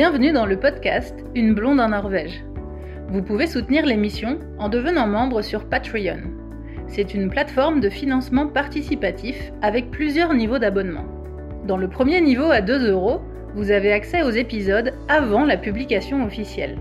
[0.00, 2.42] Bienvenue dans le podcast Une blonde en Norvège.
[3.08, 6.20] Vous pouvez soutenir l'émission en devenant membre sur Patreon.
[6.88, 11.04] C'est une plateforme de financement participatif avec plusieurs niveaux d'abonnement.
[11.66, 13.20] Dans le premier niveau à 2 euros,
[13.54, 16.78] vous avez accès aux épisodes avant la publication officielle.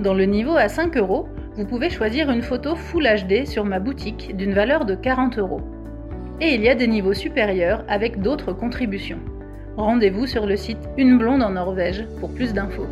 [0.00, 3.78] Dans le niveau à 5 euros, vous pouvez choisir une photo Full HD sur ma
[3.78, 5.60] boutique d'une valeur de 40 euros.
[6.40, 9.20] Et il y a des niveaux supérieurs avec d'autres contributions.
[9.80, 12.86] Rendez-vous sur le site Une blonde en Norvège pour plus d'infos.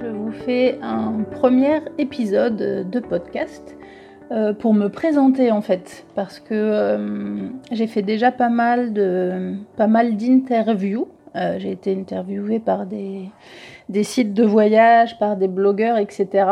[0.00, 3.76] Je vous fais un premier épisode de podcast
[4.30, 8.94] euh, pour me présenter en fait parce que euh, j'ai fait déjà pas mal
[9.76, 11.08] d'interviews.
[11.36, 13.28] Euh, j'ai été interviewée par des,
[13.90, 16.46] des sites de voyage, par des blogueurs, etc.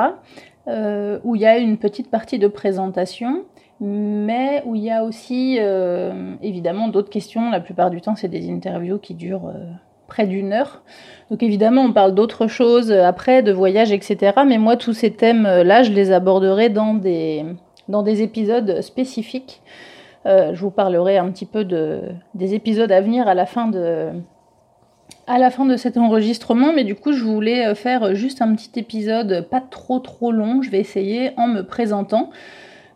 [1.24, 3.46] où il y a une petite partie de présentation
[3.80, 7.50] mais où il y a aussi euh, évidemment d'autres questions.
[7.50, 9.64] La plupart du temps, c'est des interviews qui durent euh,
[10.06, 10.82] près d'une heure.
[11.30, 14.32] Donc évidemment, on parle d'autres choses après, de voyage, etc.
[14.46, 17.44] Mais moi, tous ces thèmes-là, je les aborderai dans des,
[17.88, 19.60] dans des épisodes spécifiques.
[20.24, 22.00] Euh, je vous parlerai un petit peu de,
[22.34, 24.08] des épisodes à venir à la fin de,
[25.26, 28.76] à la fin de cet enregistrement, mais du coup je voulais faire juste un petit
[28.76, 32.30] épisode pas trop trop long, je vais essayer en me présentant.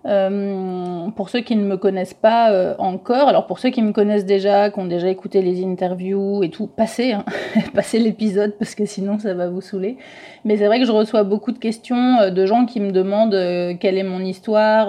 [0.07, 3.93] Euh, pour ceux qui ne me connaissent pas euh, encore, alors pour ceux qui me
[3.93, 7.25] connaissent déjà, qui ont déjà écouté les interviews et tout, passez, hein,
[7.75, 9.99] passez l'épisode parce que sinon ça va vous saouler.
[10.47, 13.79] Mais c'est vrai que je reçois beaucoup de questions euh, de gens qui me demandent
[13.79, 14.89] quelle est mon histoire,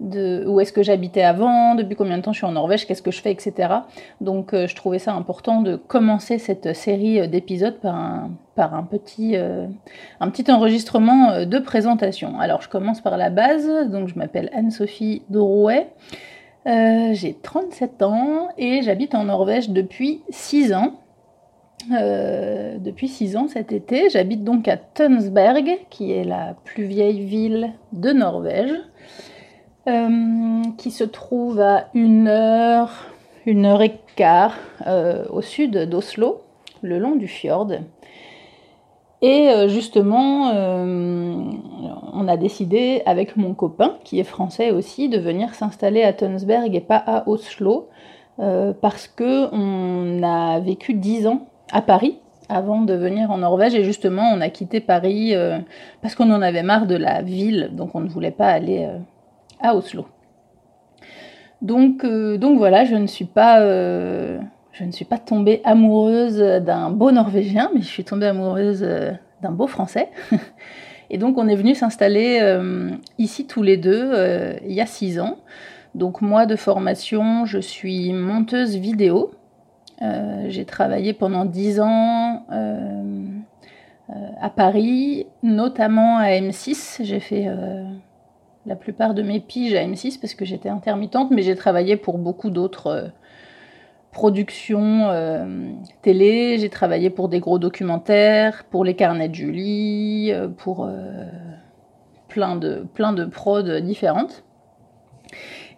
[0.00, 3.02] de où est-ce que j'habitais avant, depuis combien de temps je suis en Norvège, qu'est-ce
[3.02, 3.68] que je fais, etc.
[4.20, 8.88] Donc je trouvais ça important de commencer cette série d'épisodes par un,
[9.20, 9.66] euh,
[10.32, 12.38] petit enregistrement euh, de présentation.
[12.40, 15.88] Alors je commence par la base, donc je m'appelle Anne-Sophie Dorouet,
[16.66, 21.00] euh, j'ai 37 ans et j'habite en Norvège depuis 6 ans.
[21.88, 27.72] depuis 6 ans cet été, j'habite donc à Tønsberg, qui est la plus vieille ville
[27.92, 28.74] de Norvège,
[30.76, 32.90] qui se trouve à une heure,
[33.46, 34.54] une heure et quart
[35.30, 36.42] au sud d'Oslo,
[36.82, 37.72] le long du fjord.
[39.20, 41.42] Et euh, justement, euh,
[42.12, 46.74] on a décidé avec mon copain, qui est français aussi, de venir s'installer à Tønsberg
[46.74, 47.88] et pas à Oslo,
[48.38, 52.18] euh, parce que on a vécu dix ans à Paris
[52.48, 55.34] avant de venir en Norvège et justement on a quitté Paris
[56.00, 58.88] parce qu'on en avait marre de la ville, donc on ne voulait pas aller
[59.60, 60.06] à Oslo.
[61.60, 63.60] Donc, donc voilà, je ne suis pas
[64.78, 69.10] je ne suis pas tombée amoureuse d'un beau Norvégien, mais je suis tombée amoureuse euh,
[69.42, 70.08] d'un beau Français.
[71.10, 74.86] Et donc on est venu s'installer euh, ici tous les deux euh, il y a
[74.86, 75.38] six ans.
[75.96, 79.32] Donc moi de formation, je suis monteuse vidéo.
[80.46, 82.46] j'ai travaillé pendant dix ans
[84.40, 87.02] à Paris, notamment à M6.
[87.02, 87.48] J'ai fait
[88.68, 92.18] la plupart de mes piges à M6 parce que j'étais intermittente, mais j'ai travaillé pour
[92.18, 93.10] beaucoup d'autres
[94.18, 95.70] production euh,
[96.02, 101.24] télé, j'ai travaillé pour des gros documentaires, pour les carnets de Julie, euh, pour euh,
[102.28, 104.44] plein, de, plein de prods différentes.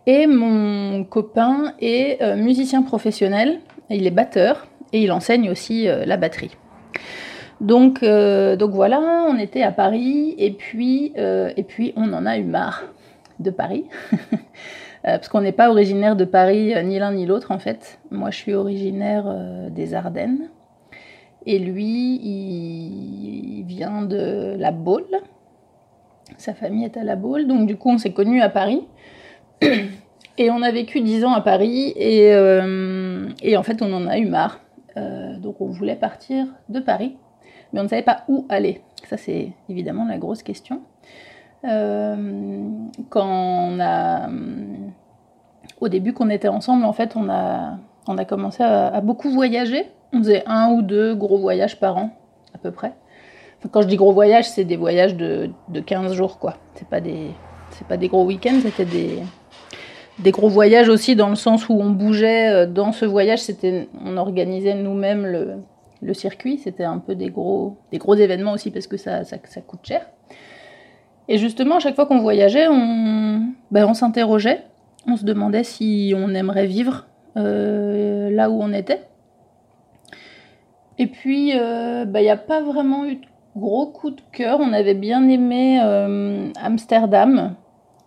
[0.06, 6.56] Et mon copain est musicien professionnel, il est batteur et il enseigne aussi la batterie.
[7.60, 12.44] Donc, donc voilà, on était à Paris et puis, et puis on en a eu
[12.44, 12.84] marre
[13.38, 13.84] de Paris.
[15.06, 17.98] Euh, parce qu'on n'est pas originaire de Paris, euh, ni l'un ni l'autre en fait.
[18.10, 20.50] Moi je suis originaire euh, des Ardennes.
[21.46, 25.20] Et lui, il vient de la Baule.
[26.36, 27.46] Sa famille est à la Baule.
[27.46, 28.86] Donc du coup, on s'est connus à Paris.
[30.36, 31.94] Et on a vécu dix ans à Paris.
[31.96, 34.60] Et, en fait, on en a eu marre.
[35.38, 37.16] donc on voulait partir de Paris.
[37.72, 38.82] Mais on ne savait pas où aller.
[39.08, 40.80] Ça, c'est évidemment la grosse question.
[41.64, 42.68] Euh,
[43.10, 44.28] quand on a,
[45.80, 49.86] au début qu'on était ensemble, en fait, on a, on a commencé à, beaucoup voyager.
[50.12, 52.10] On faisait un ou deux gros voyages par an,
[52.54, 52.92] à peu près.
[53.70, 56.56] quand je dis gros voyages, c'est des voyages de, de 15 jours, quoi.
[56.74, 57.30] C'est pas des,
[57.70, 59.22] c'est pas des gros week-ends, c'était des,
[60.18, 63.88] des gros voyages aussi dans le sens où on bougeait euh, dans ce voyage, c'était,
[64.04, 65.56] on organisait nous-mêmes le,
[66.02, 69.38] le circuit, c'était un peu des gros, des gros événements aussi parce que ça, ça,
[69.60, 70.06] coûte cher.
[71.28, 74.64] Et justement, à chaque fois qu'on voyageait, on, ben, on s'interrogeait,
[75.06, 77.06] on se demandait si on aimerait vivre
[77.36, 79.02] euh, là où on était.
[80.98, 83.26] Et puis, euh, ben, il n'y a pas vraiment eu de
[83.56, 84.58] gros coup de cœur.
[84.60, 87.54] On avait bien aimé euh, Amsterdam,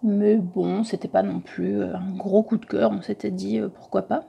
[0.04, 2.92] mais bon, c'était pas non plus un gros coup de cœur.
[2.92, 4.26] On s'était dit pourquoi pas.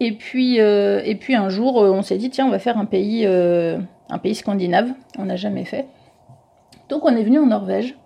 [0.00, 2.84] Et puis, euh, et puis un jour, on s'est dit, tiens, on va faire un
[2.84, 4.90] pays, un pays scandinave.
[5.18, 5.86] On n'a jamais fait.
[6.88, 7.96] Donc on est venu en Norvège.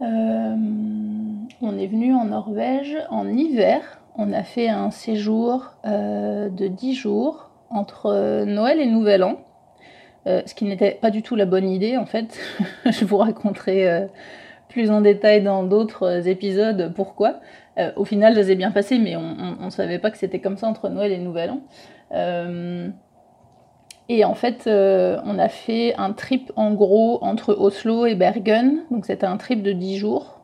[0.00, 4.00] on est venu en Norvège en hiver.
[4.16, 9.38] On a fait un séjour de 10 jours entre Noël et Nouvel An.
[10.26, 12.38] ce qui n'était pas du tout la bonne idée en fait.
[12.84, 14.08] Je vous raconterai
[14.76, 17.36] plus en détail dans d'autres épisodes pourquoi.
[17.78, 20.58] Euh, au final, ça s'est bien passé, mais on ne savait pas que c'était comme
[20.58, 21.60] ça entre Noël et Nouvel An.
[22.12, 22.86] Euh,
[24.10, 28.82] et en fait, euh, on a fait un trip en gros entre Oslo et Bergen.
[28.90, 30.42] Donc c'était un trip de 10 jours.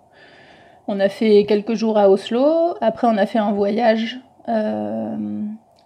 [0.88, 2.74] On a fait quelques jours à Oslo.
[2.80, 4.18] Après, on a fait un voyage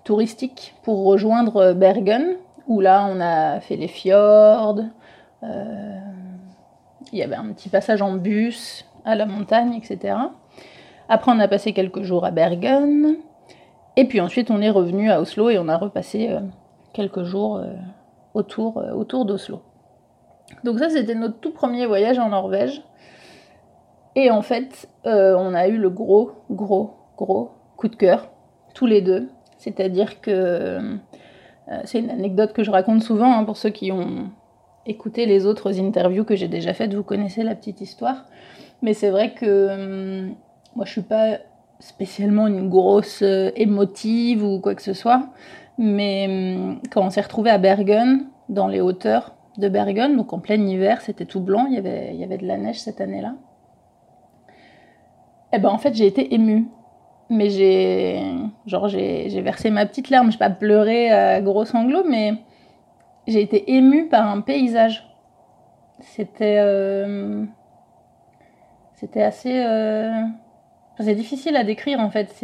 [0.04, 2.36] touristique pour rejoindre Bergen,
[2.68, 4.82] où là, on a fait les fjords.
[7.12, 10.16] Il y avait un petit passage en bus à la montagne, etc.
[11.08, 13.16] Après, on a passé quelques jours à Bergen.
[13.96, 16.40] Et puis ensuite, on est revenu à Oslo et on a repassé euh,
[16.92, 17.72] quelques jours euh,
[18.34, 19.62] autour, euh, autour d'Oslo.
[20.64, 22.82] Donc ça, c'était notre tout premier voyage en Norvège.
[24.14, 28.30] Et en fait, on a eu le gros, gros, gros coup de cœur,
[28.74, 29.28] tous les deux.
[29.58, 30.78] C'est-à-dire que
[31.84, 34.30] c'est une anecdote que je raconte souvent hein, pour ceux qui ont
[34.86, 36.94] écouté les autres interviews que j'ai déjà faites.
[36.94, 38.24] Vous connaissez la petite histoire.
[38.82, 40.34] Mais c'est vrai que hum,
[40.74, 41.38] moi, je suis pas
[41.80, 45.28] spécialement une grosse euh, émotive ou quoi que ce soit,
[45.78, 50.38] mais hum, quand on s'est retrouvé à Bergen, dans les hauteurs de Bergen, donc en
[50.38, 53.00] plein hiver, c'était tout blanc, il y avait, il y avait de la neige cette
[53.00, 53.34] année-là.
[55.52, 56.66] Eh ben en fait, j'ai été émue.
[57.28, 58.22] Mais j'ai
[58.66, 62.34] genre j'ai versé ma petite larme, je pas pleuré à gros sanglots, mais
[63.26, 65.06] j'ai été émue par un paysage.
[66.00, 67.44] C'était euh,
[68.94, 70.12] c'était assez euh,
[71.00, 72.34] c'est difficile à décrire en fait.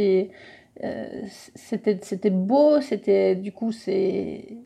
[0.82, 1.06] Euh,
[1.54, 4.56] c'était, c'était beau, c'était du coup c'est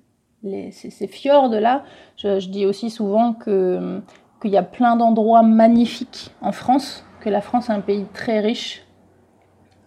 [0.42, 1.84] les, ces, fjords là.
[2.16, 4.00] Je, dis aussi souvent que
[4.40, 8.40] qu'il y a plein d'endroits magnifiques en France, que la France est un pays très
[8.40, 8.86] riche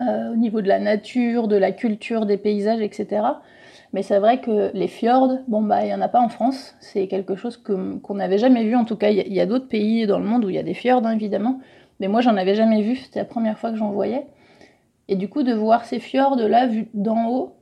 [0.01, 3.21] euh, au niveau de la nature, de la culture, des paysages, etc.
[3.93, 6.75] Mais c'est vrai que les fjords, bon bah il y en a pas en France.
[6.79, 8.75] C'est quelque chose qu'on n'avait jamais vu.
[8.75, 10.63] En tout cas, il y, a, d'autres pays dans le monde où il y a
[10.63, 11.59] des fjords hein, évidemment.
[11.99, 14.27] Mais moi, j'en avais jamais vu, c'était la première fois que j'en voyais.
[15.07, 17.55] Et du coup, de voir ces fjords là, vus d'en haut,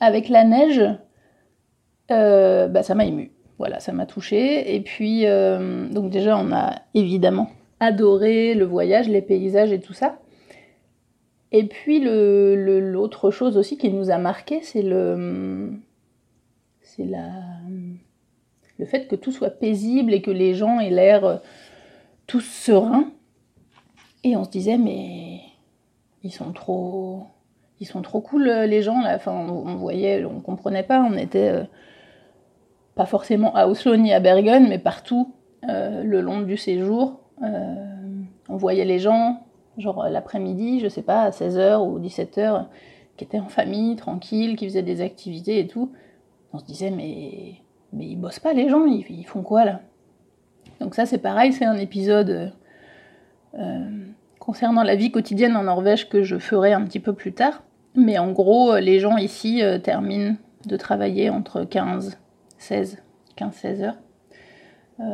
[0.00, 0.82] avec la neige,
[2.10, 3.32] euh, bah, ça m'a ému.
[3.58, 4.74] Voilà, ça m'a touché.
[4.74, 7.50] Et puis, euh, donc déjà, on a évidemment
[7.80, 10.18] adoré le voyage, les paysages et tout ça.
[11.52, 15.72] Et puis, l'autre chose aussi qui nous a marqué, c'est le,
[16.80, 17.30] c'est la,
[18.78, 21.40] le fait que tout soit paisible et que les gens aient l'air
[22.26, 23.12] tous sereins.
[24.24, 25.40] Et on se disait, mais
[26.22, 27.26] ils sont trop,
[27.80, 29.16] ils sont trop cool les gens là.
[29.16, 31.02] Enfin, on, voyait, on comprenait pas.
[31.02, 31.64] On était euh,
[32.94, 35.34] pas forcément à Oslo ni à Bergen, mais partout
[35.68, 37.20] euh, le long du séjour.
[37.42, 37.74] Euh,
[38.48, 39.46] on voyait les gens,
[39.78, 42.66] genre l'après-midi, je sais pas, à 16h ou 17h,
[43.16, 45.92] qui étaient en famille, tranquilles, qui faisaient des activités et tout.
[46.52, 47.54] On se disait, mais,
[47.92, 49.80] mais ils bossent pas les gens, ils font quoi là?
[50.80, 52.52] Donc ça c'est pareil, c'est un épisode
[53.54, 54.06] euh,
[54.38, 57.62] concernant la vie quotidienne en Norvège que je ferai un petit peu plus tard.
[57.94, 62.18] Mais en gros, les gens ici euh, terminent de travailler entre 15,
[62.58, 63.02] 16,
[63.36, 63.98] 15-16 heures.
[65.00, 65.04] Euh,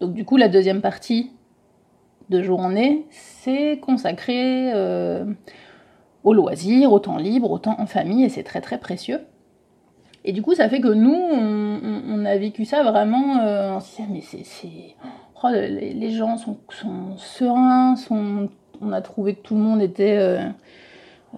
[0.00, 1.32] donc du coup, la deuxième partie
[2.30, 4.72] de journée, c'est consacré
[6.24, 9.20] au loisir, au temps libre, au temps en famille, et c'est très très précieux.
[10.24, 13.38] Et du coup, ça fait que nous, on, a vécu ça vraiment.
[13.38, 14.94] Euh, on se mais c'est.
[15.42, 16.58] Oh, les, gens sont,
[17.16, 18.48] sereins, sont,
[18.80, 20.40] on a trouvé que tout le monde était euh,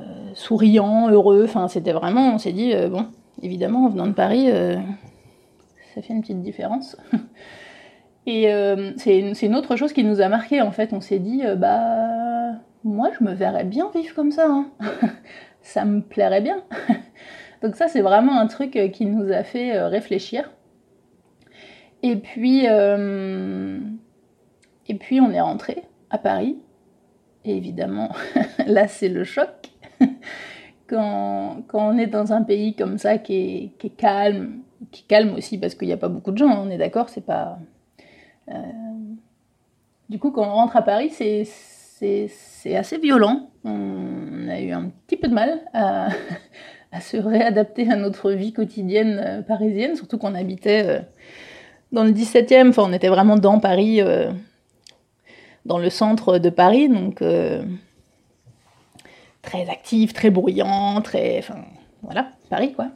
[0.00, 1.44] euh, souriant, heureux.
[1.44, 2.34] Enfin, c'était vraiment.
[2.34, 3.06] On s'est dit, bon,
[3.42, 4.48] évidemment, en venant de Paris,
[5.94, 6.96] ça fait une petite différence.
[8.32, 8.46] Et
[8.96, 10.92] c'est une, autre chose qui nous a marqué en fait.
[10.92, 12.52] On s'est dit, bah,
[12.84, 14.46] moi, je me verrais bien vivre comme ça.
[14.48, 14.66] Hein.
[15.62, 16.62] ça me plairait bien.
[17.62, 20.50] Donc ça, c'est vraiment un truc euh, qui nous a fait euh, réfléchir.
[22.02, 23.78] Et puis, euh,
[24.88, 26.56] et puis on est rentré à Paris.
[27.44, 28.10] Et évidemment,
[28.66, 29.50] là, c'est le choc.
[30.86, 35.02] Quand, quand, on est dans un pays comme ça qui est, qui est calme, qui
[35.02, 37.10] est calme aussi parce qu'il n'y a pas beaucoup de gens, hein, on est d'accord,
[37.10, 37.58] c'est pas.
[40.10, 43.48] Du coup, quand on rentre à Paris, c'est assez violent.
[43.64, 46.10] On a eu un petit peu de mal à,
[47.00, 51.00] se réadapter à notre vie quotidienne euh, parisienne, surtout qu'on habitait euh,
[51.92, 54.32] dans le 17e, enfin on était vraiment dans Paris, euh,
[55.64, 57.22] dans le centre de Paris, donc
[59.42, 61.64] très actif, très bruyant, très, enfin
[62.02, 62.88] voilà, Paris quoi.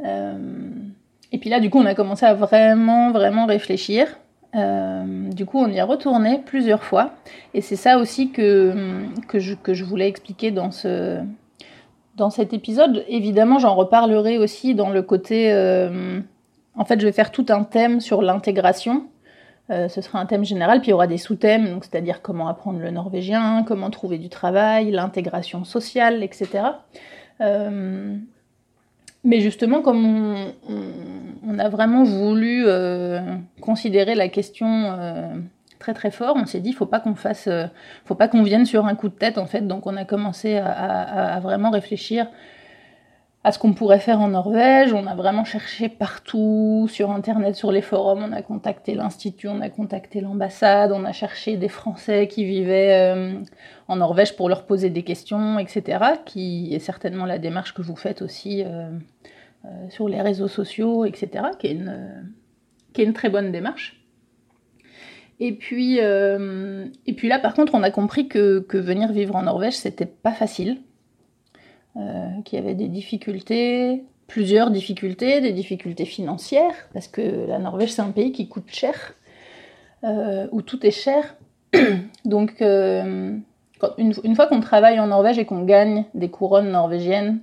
[0.00, 4.06] et puis là, du coup, on a commencé à vraiment, vraiment réfléchir.
[4.54, 7.12] Du coup, on y a retourné plusieurs fois.
[7.54, 11.20] Et c'est ça aussi que, que, je, que je voulais expliquer dans, ce,
[12.16, 13.04] dans cet épisode.
[13.08, 15.52] Évidemment, j'en reparlerai aussi dans le côté...
[16.74, 19.06] en fait, je vais faire tout un thème sur l'intégration
[19.70, 22.80] euh, ce sera un thème général, puis il y aura des sous-thèmes, c'est-à-dire comment apprendre
[22.80, 26.64] le norvégien, comment trouver du travail, l'intégration sociale, etc.
[27.40, 28.16] Euh,
[29.22, 30.54] mais justement, comme on,
[31.58, 33.20] a vraiment voulu euh,
[33.60, 34.96] considérer la question
[35.78, 37.48] très très fort, on s'est dit, faut pas qu'on fasse,
[38.04, 39.66] faut pas qu'on vienne sur un coup de tête en fait.
[39.66, 42.26] Donc on a commencé à vraiment réfléchir
[43.42, 44.92] à ce qu'on pourrait faire en Norvège.
[44.92, 48.22] On a vraiment cherché partout, sur Internet, sur les forums.
[48.28, 53.14] On a contacté l'Institut, on a contacté l'ambassade, on a cherché des Français qui vivaient
[53.14, 53.40] euh,
[53.88, 56.04] en Norvège pour leur poser des questions, etc.
[56.26, 58.98] Qui est certainement la démarche que vous faites aussi euh, euh,
[59.90, 61.44] sur les réseaux sociaux, etc.
[61.58, 62.32] Qui est une,
[62.92, 64.02] qui est une très bonne démarche.
[65.38, 69.42] Et puis, et puis là, par contre, on a compris que, que venir vivre en
[69.42, 70.78] Norvège, c'était pas facile
[71.96, 78.02] euh, qui avait des difficultés, plusieurs difficultés, des difficultés financières, parce que la Norvège c'est
[78.02, 79.14] un pays qui coûte cher,
[80.04, 81.34] euh, où tout est cher.
[82.24, 83.36] Donc euh,
[83.98, 87.40] une, fois qu'on travaille en Norvège et qu'on gagne des couronnes norvégiennes,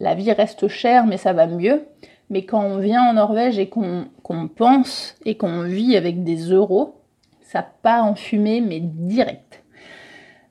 [0.00, 1.86] la vie reste chère, mais ça va mieux.
[2.30, 4.08] Mais quand on vient en Norvège et qu'on
[4.54, 7.00] pense et qu'on vit avec des euros,
[7.42, 9.62] ça part en fumée, mais direct.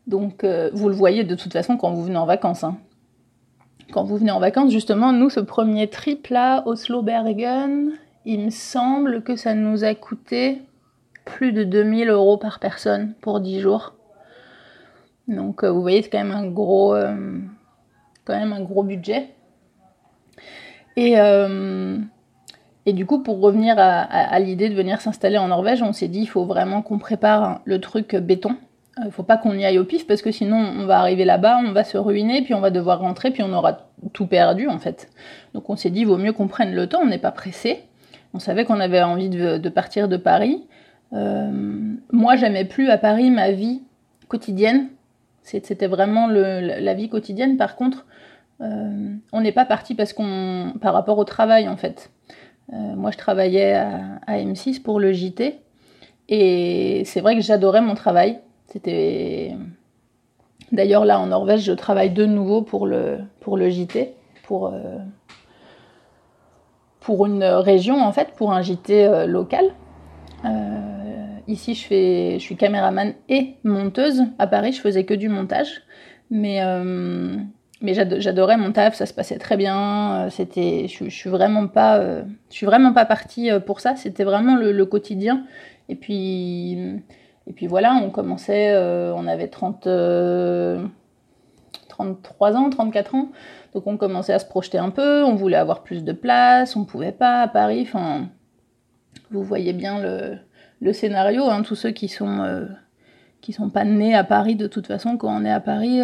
[0.07, 2.63] Donc euh, vous le voyez de toute façon quand vous venez en vacances.
[2.63, 2.77] Hein.
[3.91, 7.91] Quand vous venez en vacances, justement, nous, ce premier trip là, Oslo-Bergen,
[8.25, 10.61] il me semble que ça nous a coûté
[11.25, 13.93] plus de 2000 euros par personne pour 10 jours.
[15.27, 17.39] Donc euh, vous voyez, c'est quand euh,
[18.25, 19.34] quand même un gros budget.
[20.97, 21.15] Et,
[22.85, 26.07] et du coup, pour revenir à, à l'idée de venir s'installer en Norvège, on s'est
[26.07, 28.55] dit il faut vraiment qu'on prépare le truc béton
[28.97, 31.25] il euh, faut pas qu'on y aille au pif parce que sinon on va arriver
[31.25, 34.67] là-bas, on va se ruiner, puis on va devoir rentrer, puis on aura tout perdu
[34.67, 35.09] en fait.
[35.53, 37.83] Donc on s'est dit, vaut mieux qu'on prenne le temps, on n'est pas pressé.
[38.33, 40.65] On savait qu'on avait envie de, partir de Paris.
[41.13, 41.49] Euh,
[42.11, 43.81] moi, j'aimais plus à Paris ma vie
[44.27, 44.89] quotidienne.
[45.41, 47.55] C'était vraiment la vie quotidienne.
[47.55, 48.05] Par contre,
[48.61, 52.11] euh, on n'est pas parti parce qu'on, par rapport au travail en fait.
[52.71, 55.59] moi, je travaillais à M6 pour le JT.
[56.29, 58.39] Et c'est vrai que j'adorais mon travail.
[58.67, 59.55] C'était.
[60.71, 64.97] D'ailleurs, là en Norvège, je travaille de nouveau pour le, pour JT, pour, euh,
[66.99, 69.65] pour une région en fait, pour un JT euh, local.
[70.43, 74.23] Euh, ici, je, fais, je suis caméraman et monteuse.
[74.39, 75.83] À Paris, je faisais que du montage.
[76.31, 76.59] Mais,
[77.85, 80.27] mais j'adorais mon taf, ça se passait très bien.
[80.29, 82.01] C'était, je, je suis vraiment pas,
[82.49, 83.95] je suis vraiment pas partie pour ça.
[83.95, 85.45] C'était vraiment le, quotidien.
[85.87, 87.01] Et puis
[87.47, 90.87] et puis voilà, on commençait, euh, on avait 30, 33 euh,
[92.55, 93.29] ans, 34 ans,
[93.73, 96.85] donc on commençait à se projeter un peu, on voulait avoir plus de place, on
[96.85, 98.29] pouvait pas à Paris, enfin,
[99.29, 99.99] vous voyez bien
[100.81, 102.65] le, scénario, hein, tous ceux qui sont, euh,
[103.41, 106.01] qui sont pas nés à Paris de toute façon, quand on est à Paris,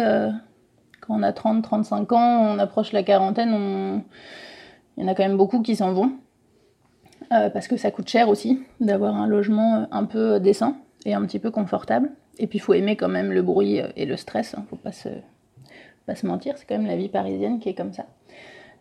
[1.02, 4.02] quand on a 30, 35 ans, on approche la quarantaine,
[4.96, 6.12] il y en a quand même beaucoup qui s'en vont.
[7.28, 11.38] parce que ça coûte cher aussi d'avoir un logement un peu décent et un petit
[11.38, 12.10] peu confortable.
[12.38, 14.92] Et puis il faut aimer quand même le bruit et le stress, hein, faut pas
[14.92, 15.08] se,
[16.24, 18.06] mentir, c'est quand même la vie parisienne qui est comme ça.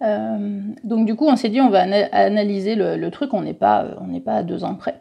[0.02, 3.88] Euh, donc du coup on s'est dit on va analyser le, truc, on n'est pas,
[4.26, 4.96] à deux ans près.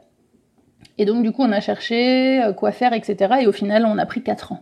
[0.98, 3.36] Et donc du coup on a cherché euh, quoi faire, etc.
[3.42, 4.60] Et au final on a pris quatre ans.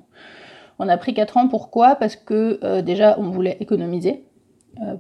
[0.79, 1.97] On a pris quatre ans pourquoi?
[1.97, 4.25] Parce que euh, déjà on voulait économiser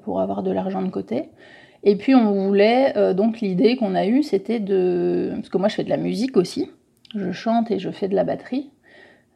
[0.03, 1.29] pour avoir de l'argent de côté.
[1.85, 5.31] Et puis on voulait, donc l'idée qu'on a eue c'était de...
[5.37, 6.69] Parce que moi je fais de la musique aussi,
[7.15, 8.71] je chante et je fais de la batterie.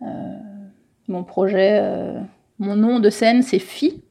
[0.03, 0.07] Euh,
[1.09, 2.21] mon projet, euh,
[2.59, 4.03] mon nom de scène, c'est Phi,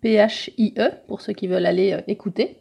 [0.00, 2.58] P-H-I-E, pour ceux qui veulent aller euh, écouter.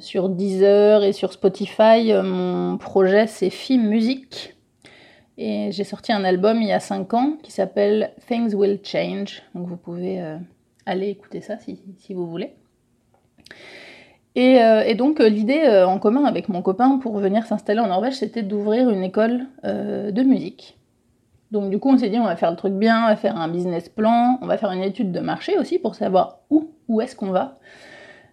[0.00, 4.54] sur Deezer et sur Spotify, mon projet, c'est Phi Music.
[5.42, 9.42] Et j'ai sorti un album il y a 5 ans qui s'appelle Things Will Change.
[9.54, 10.22] Donc vous pouvez
[10.86, 11.80] aller écouter ça si,
[12.14, 12.52] vous voulez.
[14.38, 17.88] Euh, et, donc euh, l'idée euh, en commun avec mon copain pour venir s'installer en
[17.88, 20.78] Norvège, c'était d'ouvrir une école de musique.
[21.50, 23.36] Donc du coup on s'est dit on va faire le truc bien, on va faire
[23.36, 27.00] un business plan, on va faire une étude de marché aussi pour savoir où, où
[27.00, 27.58] est-ce qu'on va.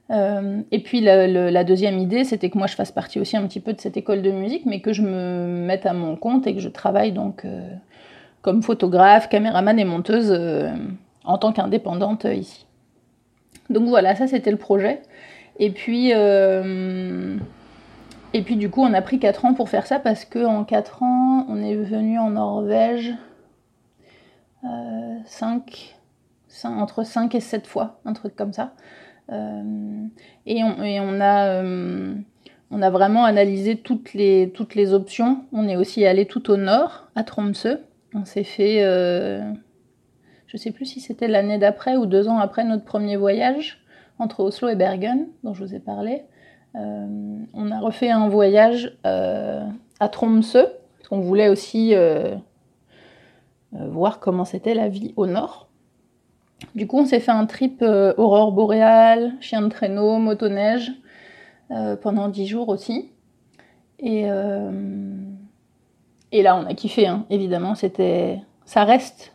[0.10, 3.74] Et puis la, deuxième idée, c'était que moi je fasse partie aussi un petit peu
[3.74, 6.62] de cette école de musique, mais que je me mette à mon compte et que
[6.62, 7.46] je travaille donc
[8.42, 10.34] comme photographe, caméraman et monteuse
[11.26, 12.66] en tant qu'indépendante ici.
[13.70, 15.02] Donc voilà, ça c'était le projet.
[15.60, 16.12] Et puis,
[18.34, 21.04] et puis du coup, on a pris 4 ans pour faire ça parce qu'en 4
[21.04, 23.14] ans, on est venu en Norvège
[25.26, 25.96] 5,
[26.64, 28.74] entre 5 et 7 fois, un truc comme ça.
[29.32, 30.08] Euh,
[30.46, 32.14] et, on, a, euh,
[32.72, 35.44] on a vraiment analysé toutes les, options.
[35.52, 37.80] On est aussi allé tout au nord, à Tromsø.
[38.14, 39.42] On s'est fait, euh,
[40.48, 43.80] je sais plus si c'était l'année d'après ou deux ans après notre premier voyage
[44.20, 46.24] entre Oslo et Bergen, dont je vous ai parlé.
[46.74, 50.66] on a refait un voyage à Tromsø,
[50.98, 51.94] parce qu'on voulait aussi
[53.72, 55.67] voir comment c'était la vie au nord.
[56.76, 60.92] Du coup, on s'est fait un trip euh, aurore boréale, chien de traîneau, motoneige,
[61.72, 63.12] euh, pendant dix jours aussi.
[64.00, 64.72] Et, euh,
[66.32, 67.26] et là, on a kiffé, hein.
[67.30, 67.76] évidemment.
[67.76, 69.34] C'était, ça reste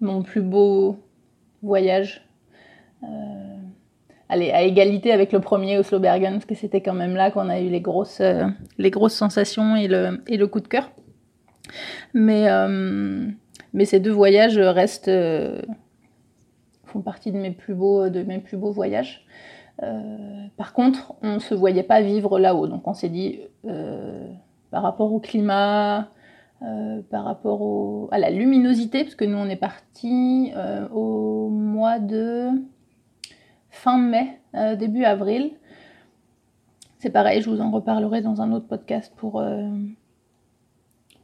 [0.00, 0.96] mon plus beau
[1.62, 2.26] voyage.
[4.28, 7.50] allez, à égalité avec le premier Oslo Bergen, parce que c'était quand même là qu'on
[7.50, 8.22] a eu les grosses,
[9.08, 10.90] sensations et le, coup de cœur.
[12.14, 12.46] Mais
[13.84, 15.10] ces deux voyages restent
[16.92, 19.24] font partie de mes plus beaux, de mes plus beaux voyages.
[19.82, 22.66] Euh, par contre, on ne se voyait pas vivre là-haut.
[22.66, 24.28] Donc on s'est dit, euh,
[24.70, 26.10] par rapport au climat,
[26.62, 30.52] euh, par rapport à la luminosité, parce que nous on est parti
[30.92, 32.50] au mois de
[33.70, 34.40] fin mai,
[34.76, 35.52] début avril.
[36.98, 39.42] C'est pareil, je vous en reparlerai dans un autre podcast pour,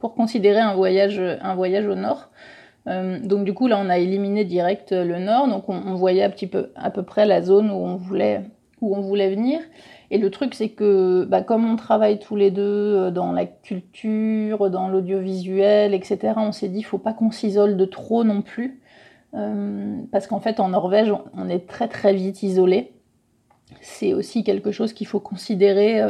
[0.01, 2.31] pour considérer un voyage, un voyage au nord.
[2.89, 6.23] Euh, donc du coup là on a éliminé direct euh, le nord, donc on, voyait
[6.23, 8.43] un petit peu à peu près la zone où on voulait
[8.81, 9.61] où on voulait venir.
[10.11, 13.45] Et le truc c'est que bah, comme on travaille tous les deux euh, dans la
[13.45, 16.35] culture, dans l'audiovisuel, etc.
[16.37, 18.81] On s'est dit faut pas qu'on s'isole de trop non plus,
[20.11, 22.93] parce qu'en fait en Norvège on est très très vite isolé.
[23.83, 26.03] C'est aussi quelque chose qu'il faut considérer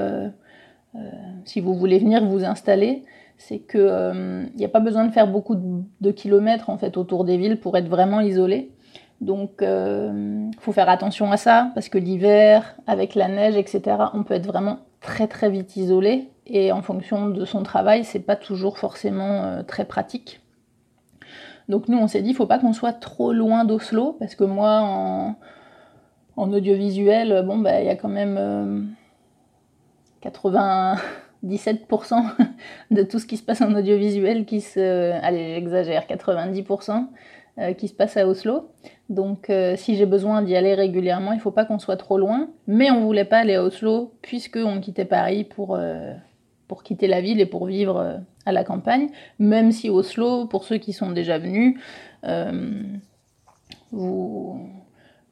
[1.44, 3.02] si vous voulez venir vous installer
[3.38, 5.54] c'est qu'il n'y euh, a pas besoin de faire beaucoup
[6.00, 8.72] de, kilomètres en fait autour des villes pour être vraiment isolé.
[9.20, 13.96] Donc, il euh, faut faire attention à ça parce que l'hiver, avec la neige, etc.,
[14.12, 18.20] on peut être vraiment très très vite isolé et en fonction de son travail, c'est
[18.20, 20.40] pas toujours forcément euh, très pratique.
[21.68, 24.80] Donc nous, on s'est dit, faut pas qu'on soit trop loin d'Oslo parce que moi,
[26.36, 28.94] en, audiovisuel, bon, bah, il y a quand même
[30.22, 30.96] 80
[31.46, 32.22] 17%
[32.90, 35.12] de tout ce qui se passe en audiovisuel qui se...
[35.22, 37.06] Allez, j'exagère, 90%
[37.58, 38.70] euh, qui se passe à Oslo.
[39.08, 42.18] Donc euh, si j'ai besoin d'y aller régulièrement, il ne faut pas qu'on soit trop
[42.18, 42.48] loin.
[42.66, 46.12] Mais on ne voulait pas aller à Oslo puisqu'on quittait Paris pour, euh,
[46.68, 49.08] pour quitter la ville et pour vivre à la campagne.
[49.38, 51.80] Même si Oslo, pour ceux qui sont déjà venus,
[53.90, 54.70] vous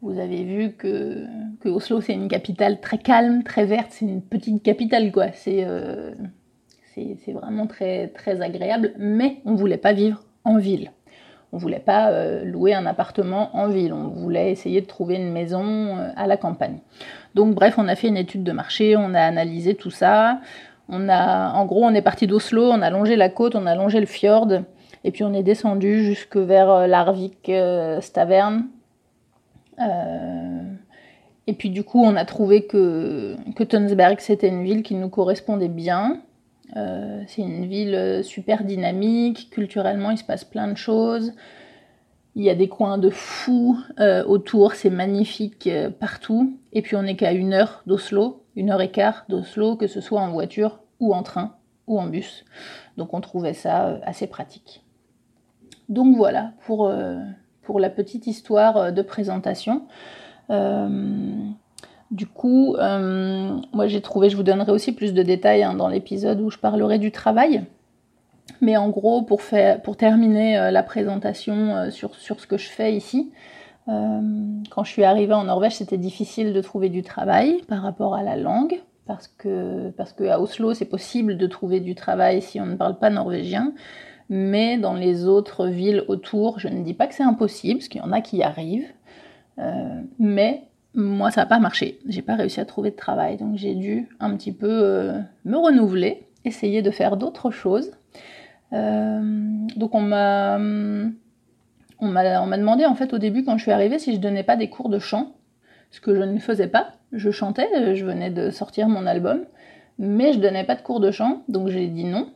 [0.07, 1.27] vous avez vu que,
[1.65, 5.33] Oslo, c'est une capitale très calme, très verte, c'est une petite capitale, quoi.
[5.33, 6.13] C'est euh,
[7.29, 10.93] vraiment très, très agréable, mais on ne voulait pas vivre en ville.
[11.53, 15.17] On ne voulait pas euh, louer un appartement en ville, on voulait essayer de trouver
[15.17, 16.79] une maison euh, à la campagne.
[17.35, 20.41] Donc bref, on a fait une étude de marché, on a analysé tout ça.
[20.89, 23.75] On a, en gros, on est parti d'Oslo, on a longé la côte, on a
[23.75, 24.49] longé le fjord,
[25.03, 27.51] et puis on est descendu jusque vers Larvik,
[28.01, 28.76] Stavern, euh,
[29.79, 35.09] et puis du coup, on a trouvé que, que Tønsberg, c'était une ville qui nous
[35.09, 36.23] correspondait bien.
[36.77, 41.33] Euh, c'est une ville super dynamique, culturellement, il se passe plein de choses.
[42.35, 46.59] Il y a des coins de fous euh, autour, c'est magnifique partout.
[46.73, 50.01] Et puis on n'est qu'à une heure d'Oslo, une heure et quart d'Oslo, que ce
[50.01, 51.55] soit en voiture ou en train
[51.87, 52.45] ou en bus.
[52.97, 54.83] Donc on trouvait ça assez pratique.
[55.89, 56.93] Donc voilà pour
[57.67, 59.83] pour la petite histoire euh, de présentation.
[60.51, 61.35] Euh,
[62.13, 65.89] du coup, euh, moi j'ai trouvé, je vous donnerai aussi plus de détails hein, dans
[65.89, 67.65] l'épisode où je parlerai du travail.
[68.61, 73.33] Mais en gros, pour, faire, pour terminer la présentation sur, ce que je fais ici,
[73.87, 78.23] quand je suis arrivée en Norvège, c'était difficile de trouver du travail par rapport à
[78.23, 82.67] la langue, parce que, parce que Oslo, c'est possible de trouver du travail si on
[82.67, 83.75] ne parle pas norvégien
[84.29, 88.01] mais dans les autres villes autour, je ne dis pas que c'est impossible, parce qu'il
[88.01, 88.89] y en a qui y arrivent,
[89.59, 91.99] euh, mais moi ça n'a pas marché.
[92.09, 95.57] J'ai pas réussi à trouver de travail, donc j'ai dû un petit peu euh, me
[95.57, 97.93] renouveler, essayer de faire d'autres choses.
[98.73, 99.21] Euh,
[99.77, 100.59] donc on m'a
[101.99, 104.57] on m'a demandé en fait au début quand je suis arrivée si je donnais pas
[104.57, 105.33] des cours de chant,
[105.91, 106.95] ce que je ne faisais pas.
[107.13, 109.45] Je chantais, je venais de sortir mon album,
[109.99, 112.29] mais je donnais pas de cours de chant, donc j'ai dit non.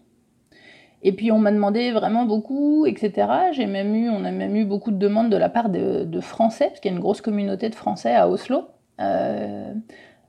[1.03, 3.29] Et puis on m'a demandé vraiment beaucoup, etc.
[3.53, 6.67] J'ai même eu, on a même eu beaucoup de demandes de la part de, Français,
[6.67, 8.65] parce qu'il y a une grosse communauté de Français à Oslo,
[9.01, 9.73] euh,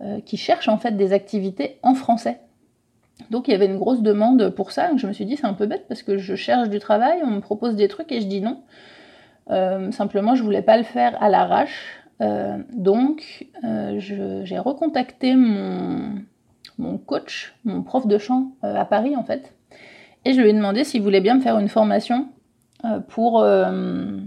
[0.01, 2.39] euh, qui cherchent en fait des activités en français.
[3.29, 5.53] Donc il y avait une grosse demande pour ça, je me suis dit c'est un
[5.53, 8.27] peu bête parce que je cherche du travail, on me propose des trucs et je
[8.27, 8.61] dis non.
[9.49, 12.01] Euh, simplement je voulais pas le faire à l'arrache.
[12.73, 13.47] donc
[13.97, 19.53] j'ai recontacté mon coach, mon prof de chant à Paris en fait,
[20.25, 22.27] et je lui ai demandé s'il voulait bien me faire une formation
[22.85, 24.17] euh, pour, euh,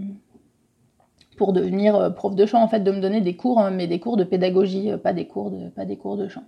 [1.37, 3.87] pour devenir euh, prof de chant, en fait, de me donner des cours, hein, mais
[3.87, 6.43] des cours de pédagogie, pas des cours de, pas des cours de chant.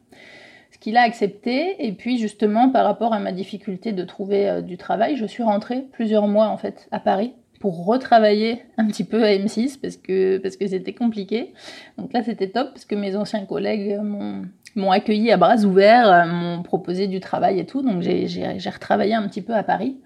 [0.71, 4.77] Ce qu'il a accepté, et puis justement, par rapport à ma difficulté de trouver du
[4.77, 9.23] travail, je suis rentrée plusieurs mois, en fait, à Paris pour retravailler un petit peu
[9.23, 11.53] à M6 parce que parce que c'était compliqué.
[11.97, 14.43] Donc là c'était top parce que mes anciens collègues m'ont
[14.75, 17.81] m'ont accueilli à bras ouverts, euh, m'ont proposé du travail et tout.
[17.81, 19.97] Donc j'ai retravaillé un petit peu à Paris.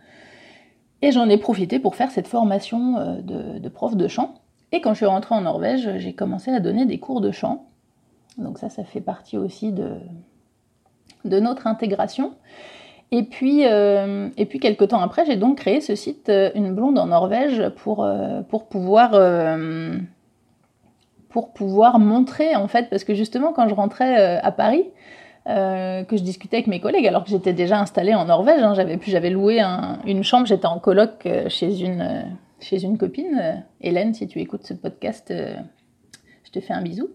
[1.04, 4.36] Et j'en ai profité pour faire cette formation euh, de, prof de chant.
[4.72, 7.66] Et quand je suis rentrée en Norvège, j'ai commencé à donner des cours de chant.
[8.38, 9.96] Donc ça, ça fait partie aussi de,
[11.26, 12.34] de notre intégration.
[13.13, 16.97] Et puis, euh, et puis quelques temps après, j'ai donc créé ce site Une blonde
[16.97, 18.10] en Norvège pour,
[18.50, 19.13] pour pouvoir
[21.32, 24.86] pour pouvoir montrer en fait, parce que justement quand je rentrais euh, à Paris,
[25.47, 28.74] euh, que je discutais avec mes collègues, alors que j'étais déjà installée en Norvège, hein,
[28.76, 29.62] j'avais j'avais loué
[30.06, 32.26] une chambre, j'étais en coloc euh, chez une
[32.60, 37.10] chez une copine, Hélène, si tu écoutes ce podcast, je te fais un bisou.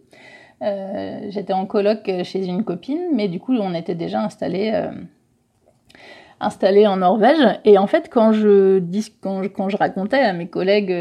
[0.60, 4.72] j'étais en coloc chez une copine, mais du coup on était déjà installé
[6.40, 7.60] installé en Norvège.
[7.64, 8.80] Et en fait, quand je,
[9.76, 10.94] racontais à mes collègues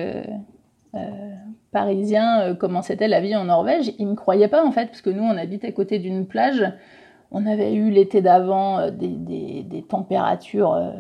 [1.76, 5.02] parisien euh, comment c'était la vie en Norvège, ils me croyaient pas en fait, parce
[5.02, 6.64] que nous on habite à côté d'une plage.
[7.32, 10.92] On avait eu l'été d'avant euh, des, températures euh,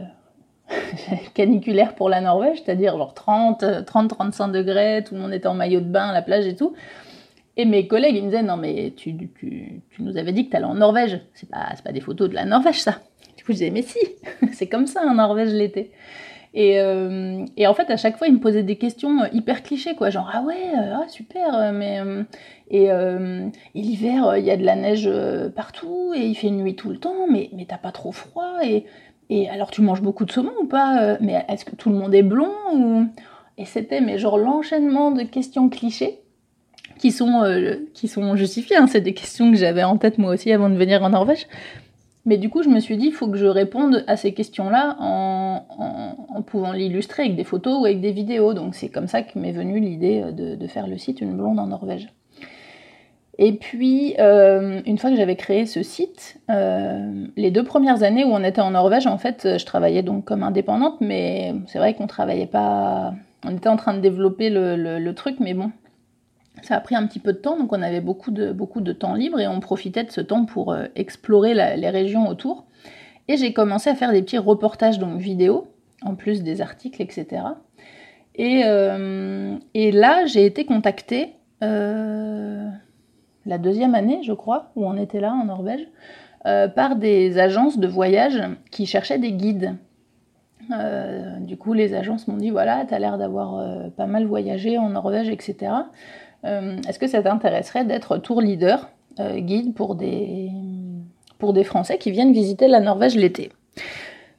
[1.33, 5.79] caniculaires pour la Norvège, c'est-à-dire genre 30, 30-35 degrés, tout le monde était en maillot
[5.79, 6.73] de bain à la plage et tout.
[7.57, 10.57] Et mes collègues, ils me disaient, non mais tu, tu, nous avais dit que tu
[10.57, 11.21] allais en Norvège.
[11.33, 12.99] C'est pas, pas des photos de la Norvège ça.
[13.37, 13.99] Du coup je disais, mais si,
[14.51, 15.91] c'est comme ça en Norvège l'été.
[16.57, 19.95] Euh, et, en fait, à chaque fois, il me posait des questions euh, hyper clichés,
[19.95, 20.09] quoi.
[20.09, 21.99] Genre, ah ouais, euh, ah, super, mais.
[22.69, 22.89] et,
[23.73, 25.09] l'hiver, il y a de la neige
[25.55, 28.85] partout, et il fait nuit tout le temps, mais, mais t'as pas trop froid, et,
[29.29, 32.13] et alors tu manges beaucoup de saumon ou pas Mais est-ce que tout le monde
[32.13, 33.05] est blond ou...
[33.57, 36.19] Et c'était, mais genre, l'enchaînement de questions clichés
[36.97, 37.43] qui sont,
[37.93, 38.77] qui sont justifiées.
[38.77, 38.87] Hein.
[38.87, 41.47] C'est des questions que j'avais en tête moi aussi avant de venir en Norvège.
[42.25, 44.97] Mais du coup, je me suis dit, il faut que je réponde à ces questions-là
[44.99, 48.53] en, pouvant l'illustrer avec des photos ou avec des vidéos.
[48.53, 51.67] Donc c'est comme ça que m'est venue l'idée de, faire le site Une blonde en
[51.67, 52.07] Norvège.
[53.37, 58.23] Et puis, euh, une fois que j'avais créé ce site, euh, les deux premières années
[58.23, 61.93] où on était en Norvège, en fait, je travaillais donc comme indépendante, mais c'est vrai
[61.93, 63.13] qu'on travaillait pas.
[63.45, 65.69] On était en train de développer le truc, mais bon,
[66.65, 68.91] ça a pris un petit peu de temps, donc on avait beaucoup de, beaucoup de
[68.91, 72.65] temps libre et on profitait de ce temps pour euh, explorer les régions autour.
[73.27, 75.67] Et j'ai commencé à faire des petits reportages donc vidéo,
[76.01, 77.43] en plus des articles, etc.
[78.35, 82.67] Et, euh, et là, j'ai été contactée euh,
[83.45, 85.87] la deuxième année, je crois, où on était là en Norvège,
[86.75, 89.77] par des agences de voyage qui cherchaient des guides.
[91.39, 94.89] du coup, les agences m'ont dit voilà, tu as l'air d'avoir pas mal voyagé en
[94.89, 95.71] Norvège, etc.
[96.43, 100.51] Euh, est-ce que ça t'intéresserait d'être tour leader, euh, guide pour des,
[101.63, 103.51] Français qui viennent visiter la Norvège l'été?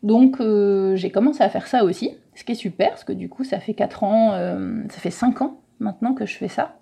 [0.02, 3.28] Donc euh, j'ai commencé à faire ça aussi, ce qui est super, parce que du
[3.28, 4.30] coup ça fait 4 ans,
[4.90, 6.76] ça fait 5 ans maintenant que je fais ça.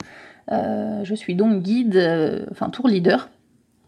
[0.51, 1.97] je suis donc guide,
[2.51, 3.31] enfin tour leader,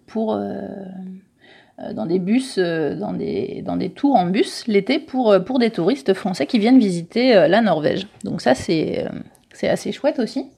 [0.07, 6.59] pour, dans des bus, dans, des, tours en bus l'été pour des touristes français qui
[6.59, 8.07] viennent visiter la Norvège.
[8.25, 9.07] Donc ça c'est
[9.63, 10.51] assez chouette aussi.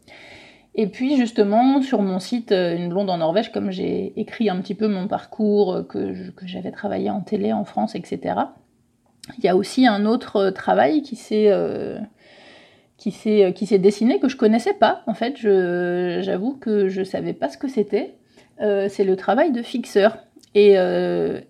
[0.81, 4.61] Et puis justement, sur mon site euh, Une blonde en Norvège, comme j'ai écrit un
[4.61, 6.15] petit peu mon parcours, euh, que,
[6.47, 8.37] j'avais travaillé en télé en France, etc.,
[9.37, 11.53] il y a aussi un autre euh, travail qui s'est
[12.97, 15.03] s'est qui s'est dessiné que je connaissais pas.
[15.09, 18.15] En fait, j'avoue que je savais pas ce que c'était.
[18.61, 20.19] c'est le travail de fixeur.
[20.55, 20.75] Et,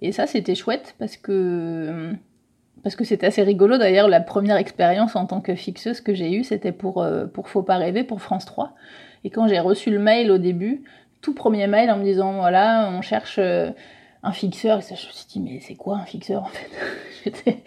[0.02, 2.12] et ça, c'était chouette parce que
[2.82, 3.76] parce que c'était assez rigolo.
[3.78, 7.62] D'ailleurs, la première expérience en tant que fixeuse que j'ai eue, c'était pour, pour Faut
[7.62, 8.74] pas rêver, pour France 3.
[9.24, 10.84] Et quand j'ai reçu le mail au début,
[11.20, 13.70] tout premier mail en me disant voilà, on cherche euh,
[14.22, 16.70] un fixeur, je me suis dit mais c'est quoi un fixeur en fait?
[17.24, 17.62] C'était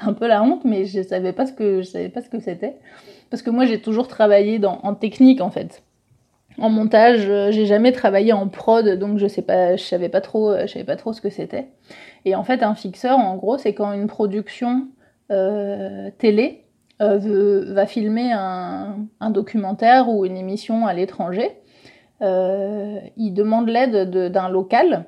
[0.00, 2.40] un peu la honte, mais je savais pas ce que je savais pas ce que
[2.40, 2.76] c'était
[3.30, 5.82] parce que moi j'ai toujours travaillé en technique en fait.
[6.58, 10.20] En montage, euh, j'ai jamais travaillé en prod, donc je sais pas, je savais pas
[10.20, 11.68] trop, je savais pas trop ce que c'était.
[12.24, 14.88] Et en fait, un fixeur, en gros, c'est quand une production
[16.18, 16.61] télé
[17.02, 21.50] va filmer un, documentaire ou une émission à l'étranger,
[22.20, 25.06] il demande l'aide d'un local,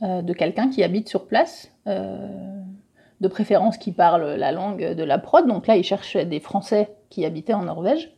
[0.00, 5.46] de quelqu'un qui habite sur place, de préférence qui parle la langue de la prod.
[5.46, 8.16] Donc là, il cherche des Français qui habitaient en Norvège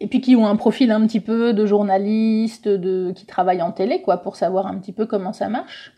[0.00, 3.72] et puis qui ont un profil un petit peu de journaliste, de qui travaillent en
[3.72, 5.92] télé, quoi, pour savoir un petit peu comment ça marche.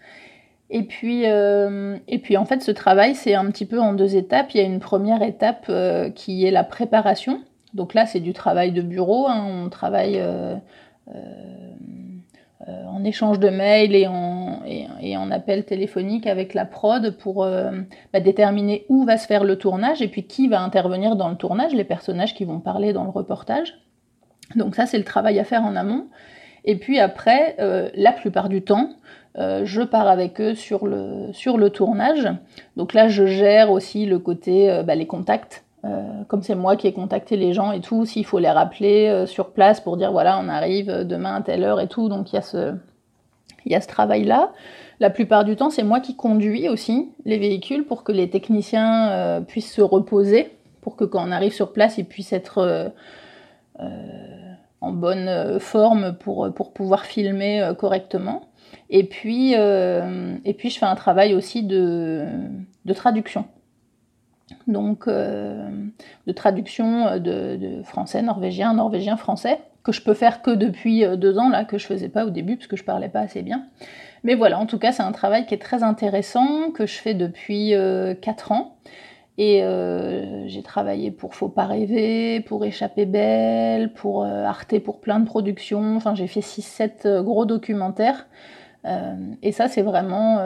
[0.72, 4.14] Et puis, euh, et puis en fait, ce travail, c'est un petit peu en deux
[4.14, 4.52] étapes.
[4.54, 7.40] Il y a une première étape euh, qui est la préparation.
[7.74, 9.26] Donc là, c'est du travail de bureau.
[9.26, 9.44] Hein.
[9.48, 10.54] On travaille euh,
[12.68, 17.44] en échange de mails et en, et, en appel téléphonique avec la prod pour
[18.12, 21.37] bah, déterminer où va se faire le tournage et puis qui va intervenir dans le
[21.37, 23.74] tournage, les personnages qui vont parler dans le reportage.
[24.54, 26.06] Donc ça, c'est le travail à faire en amont.
[26.64, 27.56] Et puis après,
[27.94, 28.90] la plupart du temps,
[29.38, 32.29] euh, je pars avec eux sur le, sur le tournage.
[32.77, 35.64] Donc là, je gère aussi le côté, euh, bah, les contacts.
[36.29, 39.53] comme c'est moi qui ai contacté les gens et tout, s'il faut les rappeler sur
[39.53, 42.11] place pour dire voilà, on arrive demain à telle heure et tout.
[42.11, 42.75] Donc il y a ce,
[43.66, 44.53] ce travail-là.
[45.01, 49.43] La plupart du temps, c'est moi qui conduis aussi les véhicules pour que les techniciens
[49.49, 50.51] puissent se reposer,
[50.83, 52.93] pour que quand on arrive sur place, ils puissent être
[54.81, 58.43] en bonne euh, forme pour, euh, pour pouvoir filmer euh, correctement.
[58.88, 62.26] Et puis, et puis je fais un travail aussi de,
[62.85, 63.44] de traduction.
[64.66, 71.38] Donc de traduction de, français, norvégien, norvégien, français, que je peux faire que depuis deux
[71.38, 73.66] ans, là, que je faisais pas au début, parce que je parlais pas assez bien.
[74.24, 77.14] Mais voilà, en tout cas, c'est un travail qui est très intéressant, que je fais
[77.14, 77.72] depuis
[78.20, 78.76] quatre ans.
[79.40, 85.00] Et euh, j'ai travaillé pour Faut pas rêver, pour Échapper belle, pour euh, Arte, pour
[85.00, 85.96] plein de productions.
[85.96, 88.26] Enfin, j'ai fait 6-7 euh, gros documentaires.
[88.85, 90.38] Et ça, c'est vraiment,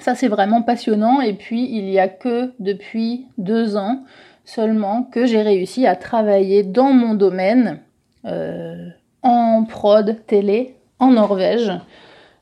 [0.00, 1.20] c'est vraiment passionnant.
[1.20, 4.04] Et puis, il y a que depuis deux ans
[4.44, 7.80] seulement que j'ai réussi à travailler dans mon domaine
[9.22, 11.72] en prod télé en Norvège.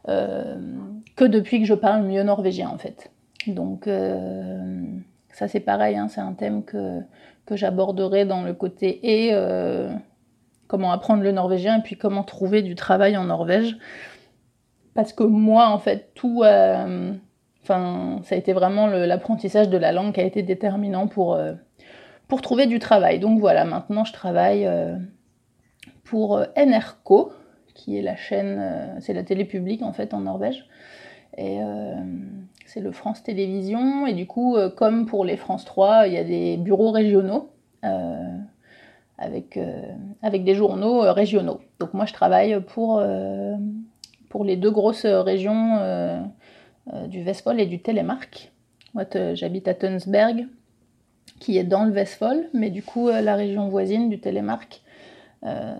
[0.06, 3.10] que depuis que je parle mieux norvégien en fait.
[3.46, 4.82] Donc euh,
[5.30, 7.00] ça c'est pareil, hein, c'est un thème que,
[7.46, 9.90] que j'aborderai dans le côté et euh,
[10.68, 13.76] comment apprendre le norvégien et puis comment trouver du travail en Norvège.
[14.94, 16.42] Parce que moi en fait tout...
[16.42, 17.12] Euh,
[17.62, 21.38] enfin, ça a été vraiment l'apprentissage de la langue qui a été déterminant pour,
[22.28, 23.18] pour trouver du travail.
[23.18, 24.68] Donc voilà, maintenant je travaille
[26.04, 27.30] pour NRK,
[27.74, 30.66] qui est la chaîne, c'est la télé publique en fait en Norvège.
[31.38, 31.60] Et
[32.72, 34.06] c'est le France Télévisions.
[34.06, 37.50] Et du coup, euh, comme pour les France 3, il y a des bureaux régionaux
[37.84, 38.38] euh,
[39.18, 39.82] avec, euh,
[40.22, 41.60] avec des journaux régionaux.
[41.80, 43.02] Donc moi, je travaille pour,
[44.32, 46.30] pour les deux grosses régions
[47.06, 48.50] du Vestfold et du Telemark.
[48.94, 50.46] Moi, j'habite à Tunsberg,
[51.38, 54.80] qui est dans le Vestfold, mais du coup, la région voisine du Telemark,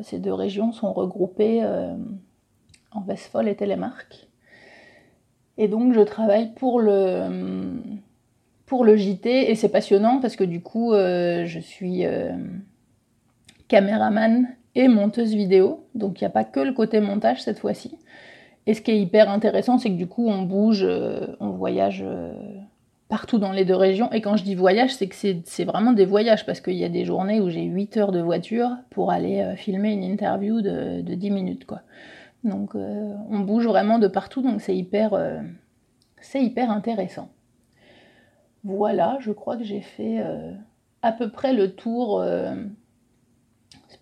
[0.03, 1.65] ces deux régions sont regroupées
[2.93, 4.29] en Vestfold et Telemark.
[5.59, 7.81] Et donc je travaille pour le,
[8.67, 12.33] pour le JT et c'est passionnant parce que du coup euh, je suis euh,
[13.69, 15.87] caméraman et monteuse vidéo.
[15.95, 17.99] Donc il n'y a pas que le côté montage cette fois-ci.
[18.66, 22.05] Et ce qui est hyper intéressant, c'est que du coup on bouge, euh, on voyage
[23.09, 24.11] partout dans les deux régions.
[24.12, 26.88] Et quand je dis voyage, c'est que c'est vraiment des voyages parce qu'il y a
[26.88, 31.14] des journées où j'ai 8 heures de voiture pour aller filmer une interview de, de
[31.14, 31.66] 10 minutes.
[31.66, 31.83] quoi.
[32.44, 35.40] Donc euh, on bouge vraiment de partout, donc c'est hyper, euh,
[36.20, 37.31] c'est hyper intéressant.
[38.64, 40.53] Voilà, je crois que j'ai fait euh,
[41.03, 42.25] à peu près le tour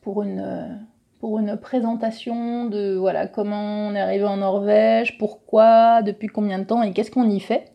[0.00, 0.80] pour une,
[1.20, 6.64] pour une présentation de voilà comment on est arrivé en Norvège, pourquoi, depuis combien de
[6.64, 7.72] temps et qu'est-ce qu'on y fait.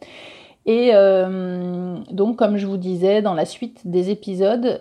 [0.65, 0.93] Et
[2.09, 4.79] donc, comme je vous disais, dans la suite des épisodes,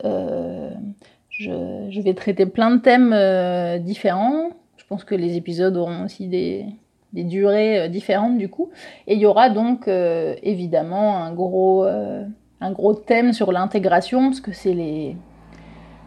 [1.28, 4.48] je, je, vais traiter plein de thèmes différents
[4.84, 6.66] je pense que les épisodes auront aussi des,
[7.14, 8.70] durées euh, différentes du coup.
[9.06, 12.22] Et il y aura donc euh, évidemment un gros, euh,
[12.60, 15.16] un gros thème sur l'intégration, parce que c'est les,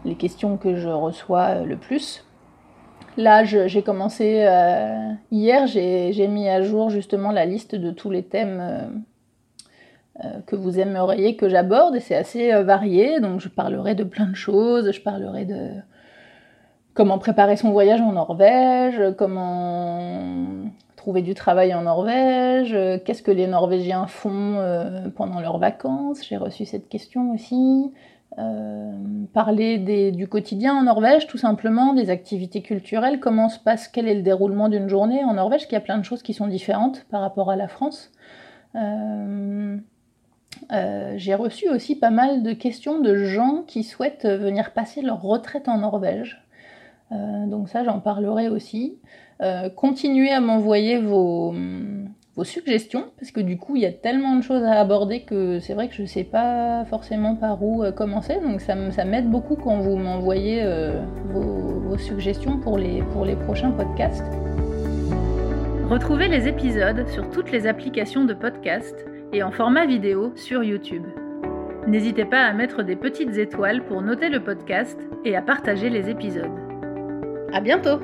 [0.04, 2.24] les questions que je reçois le plus.
[3.18, 4.46] Là, j'ai commencé
[5.30, 9.04] hier, j'ai mis à jour justement la liste de tous les thèmes
[10.46, 14.36] que vous aimeriez que j'aborde, et c'est assez varié, donc je parlerai de plein de
[14.36, 15.70] choses, je parlerai de
[16.94, 20.00] comment préparer son voyage en Norvège, comment
[20.96, 26.36] trouver du travail en Norvège, qu'est-ce que les Norvégiens font euh, pendant leurs vacances, j'ai
[26.36, 27.92] reçu cette question aussi.
[28.38, 28.92] Euh,
[29.32, 29.78] parler
[30.12, 34.22] du quotidien en Norvège, tout simplement, des activités culturelles, comment se passe, quel est le
[34.22, 37.20] déroulement d'une journée en Norvège, qu'il y a plein de choses qui sont différentes par
[37.20, 38.12] rapport à la France.
[38.76, 39.76] Euh,
[41.16, 45.68] j'ai reçu aussi pas mal de questions de gens qui souhaitent venir passer leur retraite
[45.68, 46.42] en Norvège.
[47.10, 48.98] donc ça, j'en parlerai aussi.
[49.76, 51.54] continuez à m'envoyer vos,
[52.38, 55.58] vos suggestions, parce que du coup, il y a tellement de choses à aborder que
[55.58, 58.38] c'est vrai que je ne sais pas forcément par où euh, commencer.
[58.40, 63.72] Donc ça, m'aide beaucoup quand vous m'envoyez euh, vos, suggestions pour les, pour les prochains
[63.72, 64.24] podcasts.
[65.90, 68.94] Retrouvez les épisodes sur toutes les applications de podcast
[69.32, 71.02] et en format vidéo sur YouTube.
[71.88, 76.08] N'hésitez pas à mettre des petites étoiles pour noter le podcast et à partager les
[76.08, 76.52] épisodes.
[77.52, 77.98] À bientôt!